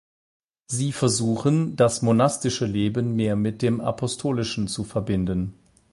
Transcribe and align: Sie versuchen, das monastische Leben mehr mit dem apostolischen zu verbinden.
Sie 0.65 0.93
versuchen, 0.93 1.75
das 1.75 2.01
monastische 2.01 2.65
Leben 2.65 3.15
mehr 3.15 3.35
mit 3.35 3.61
dem 3.61 3.79
apostolischen 3.79 4.67
zu 4.67 4.83
verbinden. 4.83 5.53